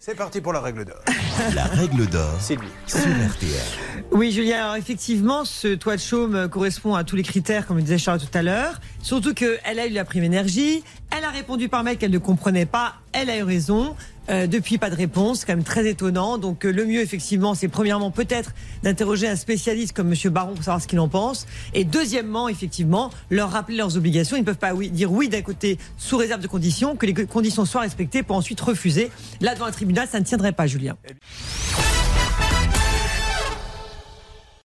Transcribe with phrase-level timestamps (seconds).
[0.00, 0.98] C'est parti pour la règle d'or.
[1.54, 2.68] La règle d'or C'est lui.
[2.86, 4.04] sur RTL.
[4.12, 7.82] Oui, Julien, alors effectivement, ce toit de chaume correspond à tous les critères, comme le
[7.82, 8.80] disait Charles tout à l'heure.
[9.02, 10.84] Surtout qu'elle a eu la prime énergie,
[11.26, 13.96] a répondu par mail qu'elle ne comprenait pas, elle a eu raison.
[14.28, 16.38] Euh, depuis, pas de réponse, quand même très étonnant.
[16.38, 20.64] Donc euh, le mieux, effectivement, c'est premièrement peut-être d'interroger un spécialiste comme Monsieur Baron pour
[20.64, 21.46] savoir ce qu'il en pense.
[21.74, 24.36] Et deuxièmement, effectivement, leur rappeler leurs obligations.
[24.36, 27.64] Ils ne peuvent pas dire oui d'un côté sous réserve de conditions, que les conditions
[27.64, 29.10] soient respectées pour ensuite refuser.
[29.40, 30.96] Là, devant un tribunal, ça ne tiendrait pas, Julien.